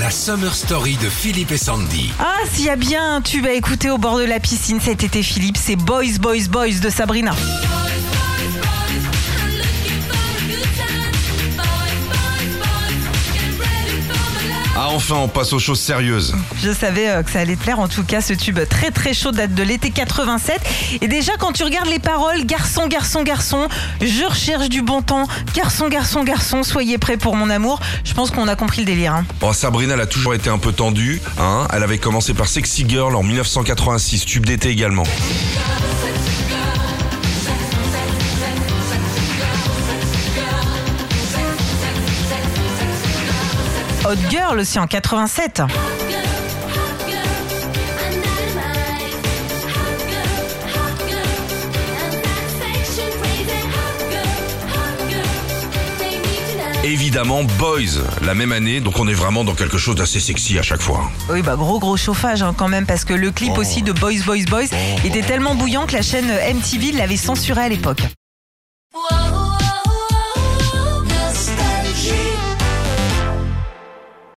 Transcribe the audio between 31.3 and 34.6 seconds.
Hein elle avait commencé par Sexy Girl en 1986, tube